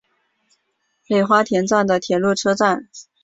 [1.07, 2.89] 北花田站的铁路车站。